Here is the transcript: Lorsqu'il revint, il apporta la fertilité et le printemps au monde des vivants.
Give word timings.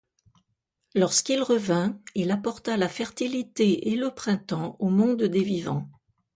Lorsqu'il 0.95 1.43
revint, 1.43 2.01
il 2.15 2.31
apporta 2.31 2.75
la 2.75 2.89
fertilité 2.89 3.89
et 3.91 3.95
le 3.95 4.09
printemps 4.09 4.75
au 4.79 4.89
monde 4.89 5.21
des 5.21 5.43
vivants. 5.43 5.91